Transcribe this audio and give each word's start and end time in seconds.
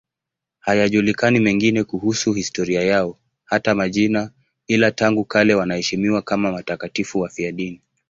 Hayajulikani 0.59 1.39
mengine 1.39 1.83
kuhusu 1.83 2.33
historia 2.33 2.81
yao, 2.83 3.17
hata 3.45 3.75
majina, 3.75 4.31
ila 4.67 4.91
tangu 4.91 5.25
kale 5.25 5.55
wanaheshimiwa 5.55 6.21
kama 6.21 6.51
watakatifu 6.51 7.19
wafiadini. 7.19 7.81